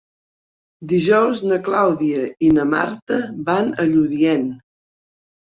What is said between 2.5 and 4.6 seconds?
na Marta van a Lludient.